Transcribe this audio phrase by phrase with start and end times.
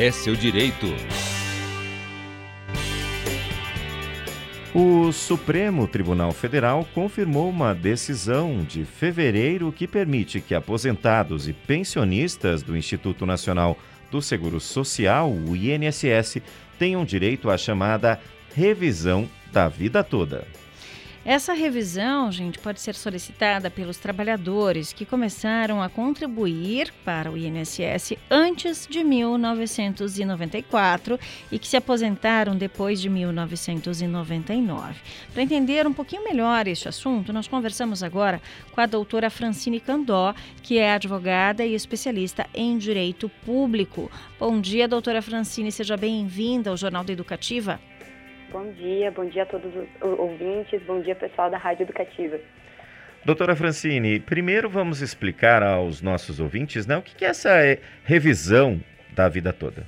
[0.00, 0.86] É seu direito.
[4.72, 12.62] O Supremo Tribunal Federal confirmou uma decisão de fevereiro que permite que aposentados e pensionistas
[12.62, 13.76] do Instituto Nacional
[14.08, 16.42] do Seguro Social, o INSS,
[16.78, 18.20] tenham direito à chamada
[18.54, 20.46] revisão da vida toda.
[21.28, 28.14] Essa revisão, gente, pode ser solicitada pelos trabalhadores que começaram a contribuir para o INSS
[28.30, 31.20] antes de 1994
[31.52, 34.94] e que se aposentaram depois de 1999.
[35.34, 38.40] Para entender um pouquinho melhor este assunto, nós conversamos agora
[38.72, 44.10] com a doutora Francine Candó, que é advogada e especialista em direito público.
[44.40, 47.78] Bom dia, doutora Francine, seja bem-vinda ao Jornal da Educativa.
[48.50, 52.40] Bom dia, bom dia a todos os ouvintes, bom dia pessoal da Rádio Educativa.
[53.22, 58.80] Doutora Francine, primeiro vamos explicar aos nossos ouvintes né, o que é essa é, revisão
[59.12, 59.84] da vida toda.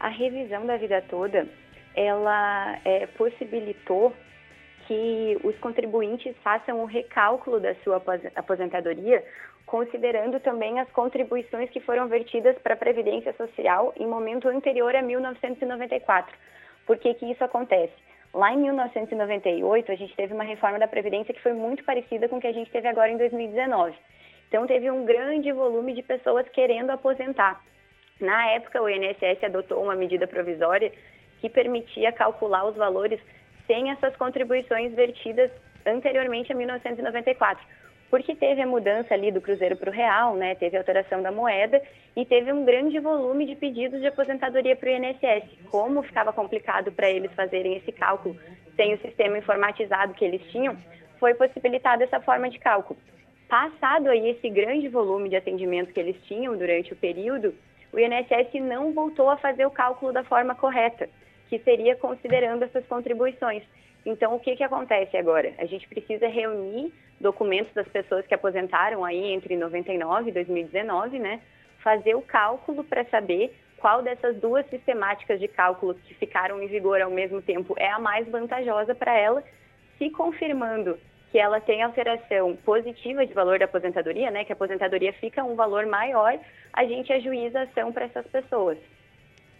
[0.00, 1.46] A revisão da vida toda,
[1.94, 4.12] ela é, possibilitou
[4.88, 8.02] que os contribuintes façam o recálculo da sua
[8.34, 9.22] aposentadoria,
[9.64, 15.02] considerando também as contribuições que foram vertidas para a Previdência Social em momento anterior a
[15.02, 16.34] 1994
[16.86, 17.92] por que, que isso acontece?
[18.32, 22.36] Lá em 1998, a gente teve uma reforma da Previdência que foi muito parecida com
[22.36, 23.94] o que a gente teve agora em 2019.
[24.48, 27.60] Então, teve um grande volume de pessoas querendo aposentar.
[28.20, 30.92] Na época, o INSS adotou uma medida provisória
[31.40, 33.20] que permitia calcular os valores
[33.66, 35.50] sem essas contribuições vertidas
[35.84, 37.64] anteriormente a 1994
[38.10, 40.54] porque teve a mudança ali do cruzeiro para o real, né?
[40.54, 41.82] Teve a alteração da moeda
[42.14, 45.44] e teve um grande volume de pedidos de aposentadoria para o INSS.
[45.70, 48.36] Como ficava complicado para eles fazerem esse cálculo
[48.76, 50.76] sem o sistema informatizado que eles tinham,
[51.18, 52.98] foi possibilitada essa forma de cálculo.
[53.48, 57.54] Passado aí esse grande volume de atendimento que eles tinham durante o período,
[57.92, 61.08] o INSS não voltou a fazer o cálculo da forma correta,
[61.48, 63.62] que seria considerando essas contribuições.
[64.04, 65.52] Então, o que, que acontece agora?
[65.58, 71.40] A gente precisa reunir documentos das pessoas que aposentaram aí entre 99 e 2019, né?
[71.82, 77.00] Fazer o cálculo para saber qual dessas duas sistemáticas de cálculo que ficaram em vigor
[77.00, 79.42] ao mesmo tempo é a mais vantajosa para ela,
[79.98, 80.98] se confirmando
[81.30, 85.54] que ela tem alteração positiva de valor da aposentadoria, né, que a aposentadoria fica um
[85.54, 86.38] valor maior,
[86.72, 88.78] a gente ajuiza a ação para essas pessoas.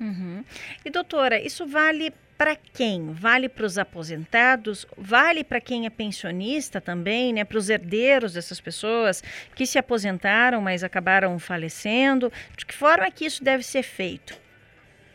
[0.00, 0.44] Uhum.
[0.84, 3.12] E doutora, isso vale para quem?
[3.12, 4.86] Vale para os aposentados?
[4.96, 7.44] Vale para quem é pensionista também, né?
[7.44, 9.22] Para os herdeiros dessas pessoas
[9.54, 12.30] que se aposentaram, mas acabaram falecendo?
[12.56, 14.38] De que forma é que isso deve ser feito?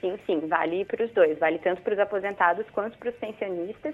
[0.01, 1.37] Sim, sim, vale para os dois.
[1.37, 3.93] Vale tanto para os aposentados quanto para os pensionistas.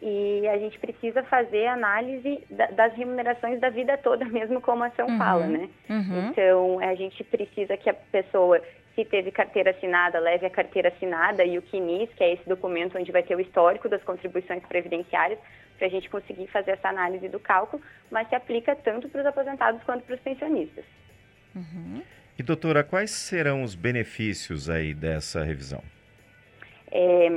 [0.00, 5.08] E a gente precisa fazer análise das remunerações da vida toda, mesmo como a ação
[5.08, 5.68] uhum, fala, né?
[5.90, 6.28] Uhum.
[6.28, 8.60] Então, a gente precisa que a pessoa
[8.98, 12.98] se teve carteira assinada, leve a carteira assinada e o CNIS, que é esse documento
[12.98, 15.38] onde vai ter o histórico das contribuições previdenciárias,
[15.76, 19.26] para a gente conseguir fazer essa análise do cálculo, mas se aplica tanto para os
[19.28, 20.84] aposentados quanto para os pensionistas.
[21.54, 22.02] Uhum.
[22.36, 25.82] E doutora, quais serão os benefícios aí dessa revisão?
[26.90, 27.28] É,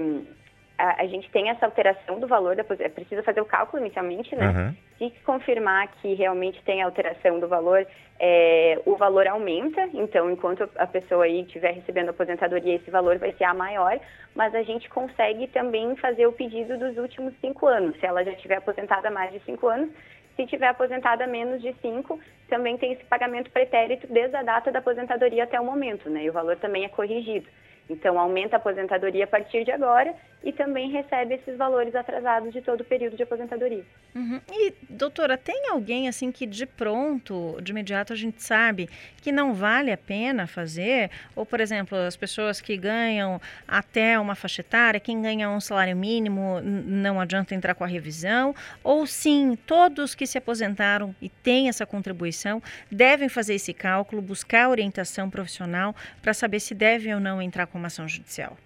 [0.81, 4.47] a, a, gente tem essa alteração do valor, da, precisa fazer o cálculo inicialmente, né?
[4.47, 4.75] Uhum.
[4.97, 7.85] Se confirmar que realmente tem alteração do valor,
[8.19, 13.31] é, o valor aumenta, então enquanto a pessoa aí estiver recebendo aposentadoria, esse valor vai
[13.33, 13.99] ser a maior,
[14.35, 17.99] mas a gente consegue também fazer o pedido dos últimos cinco anos.
[17.99, 19.91] Se ela já estiver aposentada há mais de cinco anos,
[20.35, 22.19] se estiver aposentada menos de cinco,
[22.49, 26.23] também tem esse pagamento pretérito desde a data da aposentadoria até o momento, né?
[26.23, 27.47] E o valor também é corrigido.
[27.89, 32.61] Então, aumenta a aposentadoria a partir de agora e também recebe esses valores atrasados de
[32.61, 33.85] todo o período de aposentadoria.
[34.15, 34.41] Uhum.
[34.51, 38.89] E, doutora, tem alguém assim que de pronto, de imediato, a gente sabe
[39.21, 41.11] que não vale a pena fazer?
[41.35, 45.95] Ou, por exemplo, as pessoas que ganham até uma faixa etária, quem ganha um salário
[45.95, 48.55] mínimo, não adianta entrar com a revisão?
[48.83, 54.69] Ou sim, todos que se aposentaram e têm essa contribuição devem fazer esse cálculo, buscar
[54.69, 58.57] orientação profissional para saber se devem ou não entrar com uma ação judicial?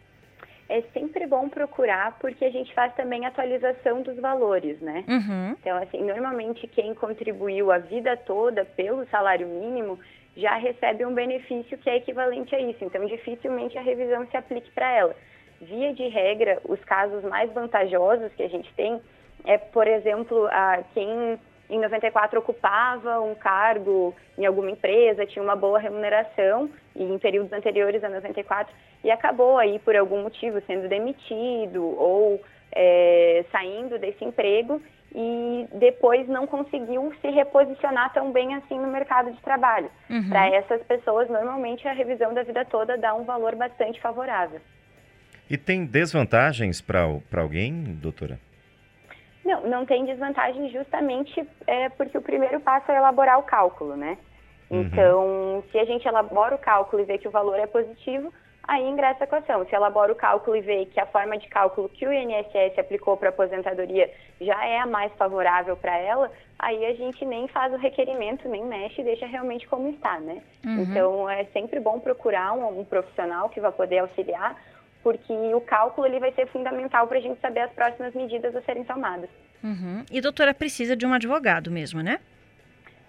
[0.67, 5.03] É sempre bom procurar porque a gente faz também atualização dos valores, né?
[5.07, 5.55] Uhum.
[5.59, 9.99] Então, assim, normalmente quem contribuiu a vida toda pelo salário mínimo
[10.35, 12.83] já recebe um benefício que é equivalente a isso.
[12.83, 15.15] Então, dificilmente a revisão se aplique para ela.
[15.61, 18.99] Via de regra, os casos mais vantajosos que a gente tem
[19.45, 21.39] é, por exemplo, a quem
[21.69, 27.51] em 94 ocupava um cargo em alguma empresa, tinha uma boa remuneração e em períodos
[27.51, 28.73] anteriores a 94
[29.03, 32.41] e acabou aí por algum motivo sendo demitido ou
[32.71, 34.81] é, saindo desse emprego
[35.13, 39.89] e depois não conseguiu se reposicionar tão bem assim no mercado de trabalho.
[40.09, 40.29] Uhum.
[40.29, 44.59] Para essas pessoas, normalmente a revisão da vida toda dá um valor bastante favorável.
[45.49, 48.37] E tem desvantagens para alguém, doutora?
[49.45, 54.17] Não, não tem desvantagem justamente é, porque o primeiro passo é elaborar o cálculo, né?
[54.71, 54.81] Uhum.
[54.81, 58.33] Então, se a gente elabora o cálculo e vê que o valor é positivo,
[58.67, 59.65] aí ingressa a equação.
[59.65, 63.15] Se elabora o cálculo e vê que a forma de cálculo que o INSS aplicou
[63.17, 64.11] para a aposentadoria
[64.41, 68.65] já é a mais favorável para ela, aí a gente nem faz o requerimento, nem
[68.65, 70.41] mexe, deixa realmente como está, né?
[70.65, 70.81] Uhum.
[70.81, 74.59] Então, é sempre bom procurar um, um, profissional que vai poder auxiliar,
[75.05, 78.61] porque o cálculo ele vai ser fundamental para a gente saber as próximas medidas a
[78.63, 79.29] serem tomadas.
[79.63, 80.03] Uhum.
[80.11, 82.19] E doutora, precisa de um advogado mesmo, né?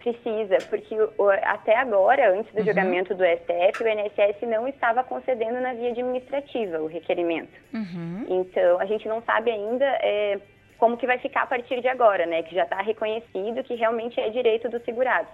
[0.01, 0.95] Precisa, porque
[1.43, 2.67] até agora, antes do uhum.
[2.67, 7.59] julgamento do STF, o INSS não estava concedendo na via administrativa o requerimento.
[7.73, 8.27] Uhum.
[8.29, 10.39] Então, a gente não sabe ainda é,
[10.77, 12.43] como que vai ficar a partir de agora, né?
[12.43, 15.33] Que já está reconhecido que realmente é direito dos segurados.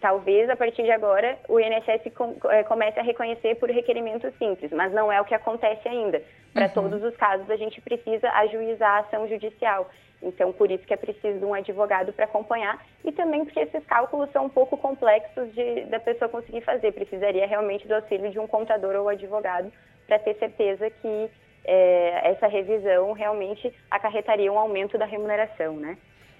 [0.00, 4.70] Talvez, a partir de agora, o INSS com, é, comece a reconhecer por requerimento simples,
[4.72, 6.22] mas não é o que acontece ainda.
[6.52, 6.72] Para uhum.
[6.72, 9.88] todos os casos, a gente precisa ajuizar a ação judicial.
[10.22, 13.84] Então, por isso que é preciso de um advogado para acompanhar e também porque esses
[13.84, 16.92] cálculos são um pouco complexos de, da pessoa conseguir fazer.
[16.92, 19.70] Precisaria realmente do auxílio de um contador ou advogado
[20.06, 21.30] para ter certeza que
[21.64, 25.98] é, essa revisão realmente acarretaria um aumento da remuneração, né?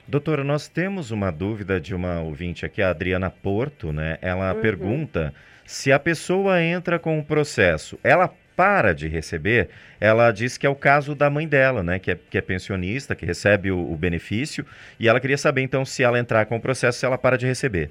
[0.08, 4.18] Doutora, nós temos uma dúvida de uma ouvinte aqui, a Adriana Porto, né?
[4.22, 4.60] Ela uhum.
[4.60, 9.68] pergunta se a pessoa entra com o processo, ela para de receber,
[10.00, 11.98] ela diz que é o caso da mãe dela, né?
[11.98, 14.64] Que é, que é pensionista, que recebe o, o benefício,
[14.98, 17.46] e ela queria saber, então, se ela entrar com o processo, se ela para de
[17.46, 17.90] receber.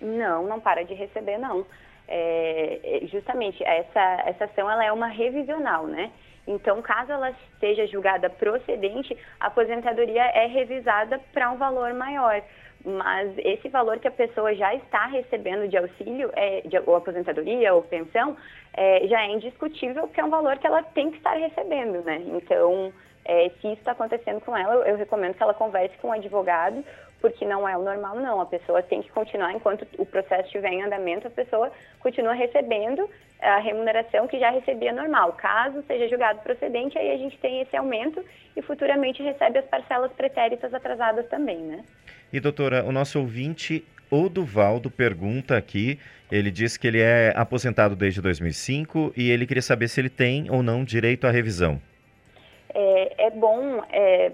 [0.00, 1.66] Não, não para de receber, não.
[2.08, 6.10] É, é justamente, essa, essa ação ela é uma revisional, né?
[6.46, 12.42] Então, caso ela seja julgada procedente, a aposentadoria é revisada para um valor maior
[12.84, 17.74] mas esse valor que a pessoa já está recebendo de auxílio, é, de, ou aposentadoria
[17.74, 18.36] ou pensão,
[18.72, 22.22] é, já é indiscutível que é um valor que ela tem que estar recebendo, né?
[22.26, 22.92] Então,
[23.24, 26.12] é, se isso está acontecendo com ela, eu, eu recomendo que ela converse com um
[26.12, 26.84] advogado,
[27.20, 28.40] porque não é o normal, não.
[28.40, 31.70] A pessoa tem que continuar, enquanto o processo estiver em andamento, a pessoa
[32.00, 33.08] continua recebendo
[33.40, 35.32] a remuneração que já recebia normal.
[35.34, 38.24] Caso seja julgado procedente, aí a gente tem esse aumento
[38.56, 41.84] e futuramente recebe as parcelas pretéritas atrasadas também, né?
[42.32, 45.98] E doutora, o nosso ouvinte Oduvaldo pergunta aqui,
[46.30, 50.50] ele diz que ele é aposentado desde 2005 e ele queria saber se ele tem
[50.50, 51.80] ou não direito à revisão.
[52.74, 54.32] É, é bom é,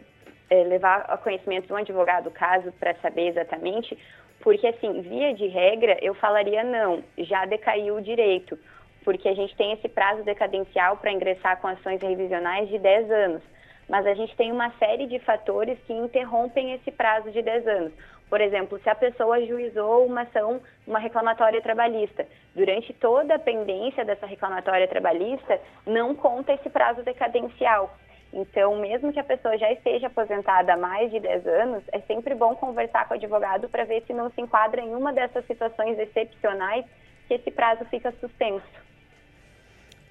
[0.50, 3.96] é, levar a conhecimento de um advogado o caso para saber exatamente,
[4.40, 8.58] porque assim, via de regra, eu falaria não, já decaiu o direito,
[9.04, 13.42] porque a gente tem esse prazo decadencial para ingressar com ações revisionais de 10 anos
[13.88, 17.92] mas a gente tem uma série de fatores que interrompem esse prazo de 10 anos.
[18.28, 24.04] Por exemplo, se a pessoa ajuizou uma ação, uma reclamatória trabalhista, durante toda a pendência
[24.04, 27.96] dessa reclamatória trabalhista, não conta esse prazo decadencial.
[28.36, 32.34] Então, mesmo que a pessoa já esteja aposentada há mais de 10 anos, é sempre
[32.34, 35.98] bom conversar com o advogado para ver se não se enquadra em uma dessas situações
[35.98, 36.84] excepcionais
[37.26, 38.86] que esse prazo fica suspenso.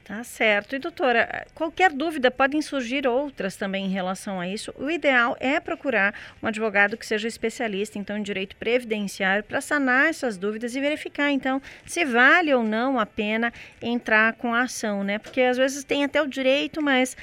[0.04, 0.76] Tá certo.
[0.76, 4.74] E doutora, qualquer dúvida, podem surgir outras também em relação a isso.
[4.76, 10.08] O ideal é procurar um advogado que seja especialista então em direito previdenciário para sanar
[10.08, 15.04] essas dúvidas e verificar então se vale ou não a pena entrar com a ação,
[15.04, 15.20] né?
[15.20, 17.16] Porque às vezes tem até o direito, mas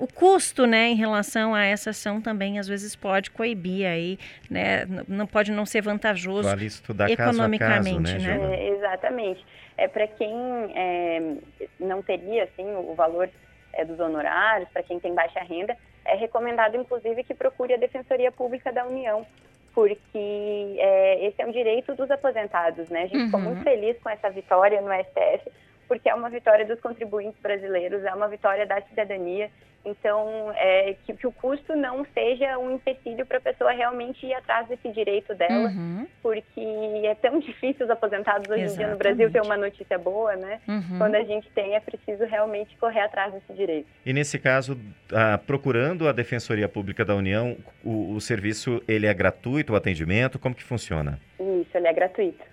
[0.00, 4.18] o custo, né, em relação a essa ação também às vezes pode coibir aí,
[4.50, 6.68] né, não pode não ser vantajoso vale
[7.12, 8.38] economicamente, caso, né?
[8.38, 8.56] né?
[8.56, 9.44] É, exatamente.
[9.76, 10.32] É para quem
[10.74, 11.34] é,
[11.78, 13.28] não teria assim o valor
[13.74, 15.76] é, dos honorários, para quem tem baixa renda,
[16.06, 19.26] é recomendado inclusive que procure a Defensoria Pública da União,
[19.74, 23.02] porque é, esse é um direito dos aposentados, né?
[23.02, 23.26] A gente uhum.
[23.26, 25.52] ficou muito feliz com essa vitória no STF,
[25.90, 29.50] porque é uma vitória dos contribuintes brasileiros, é uma vitória da cidadania.
[29.84, 34.32] Então, é, que, que, o custo não seja um empecilho para a pessoa realmente ir
[34.34, 36.06] atrás desse direito dela, uhum.
[36.22, 36.60] porque
[37.02, 38.74] é tão difícil os aposentados hoje Exatamente.
[38.74, 40.60] em dia no Brasil ter uma notícia boa, né?
[40.68, 40.98] Uhum.
[40.98, 43.88] Quando a gente tem, é preciso realmente correr atrás desse direito.
[44.06, 44.78] E nesse caso,
[45.12, 50.38] ah, procurando a Defensoria Pública da União, o, o serviço ele é gratuito, o atendimento,
[50.38, 51.18] como que funciona?
[51.40, 52.44] Isso, ele é gratuito.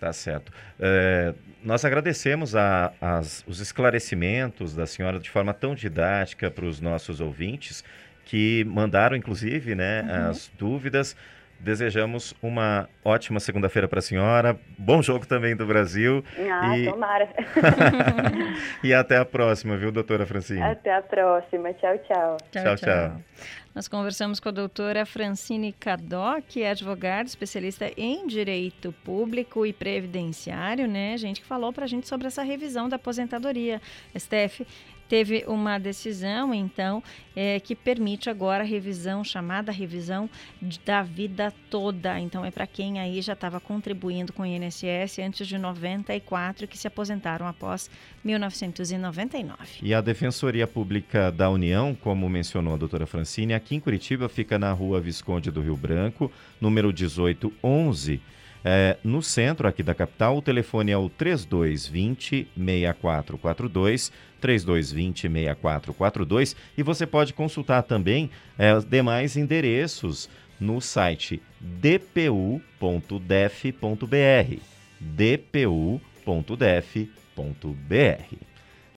[0.00, 0.50] Tá certo.
[0.78, 6.80] É, nós agradecemos a, as, os esclarecimentos da senhora de forma tão didática para os
[6.80, 7.84] nossos ouvintes
[8.24, 10.30] que mandaram, inclusive, né, uhum.
[10.30, 11.14] as dúvidas.
[11.60, 14.58] Desejamos uma ótima segunda-feira para a senhora.
[14.78, 16.24] Bom jogo também do Brasil.
[16.50, 16.90] Ah, e...
[16.90, 17.28] tomara.
[18.82, 20.62] e até a próxima, viu, doutora Francine?
[20.62, 21.72] Até a próxima.
[21.74, 22.36] Tchau, tchau.
[22.50, 22.76] Tchau, tchau.
[22.76, 23.20] tchau.
[23.74, 29.72] Nós conversamos com a doutora Francine Cadó, que é advogada, especialista em direito público e
[29.72, 33.80] previdenciário, né, gente, que falou para a gente sobre essa revisão da aposentadoria.
[34.18, 34.62] Steph,
[35.10, 37.02] teve uma decisão, então,
[37.34, 40.30] é, que permite agora a revisão, chamada revisão
[40.86, 42.20] da vida toda.
[42.20, 46.78] Então, é para quem aí já estava contribuindo com o INSS antes de 94 que
[46.78, 47.90] se aposentaram após
[48.22, 49.80] 1999.
[49.82, 54.60] E a Defensoria Pública da União, como mencionou a doutora Francine, aqui em Curitiba fica
[54.60, 58.20] na rua Visconde do Rio Branco, número 1811.
[58.64, 66.82] É, no centro aqui da capital, o telefone é o 3220 6442, 3220 6442 e
[66.82, 70.28] você pode consultar também é, os demais endereços
[70.60, 72.10] no site dpu.def.br
[75.00, 76.10] dpu.def.br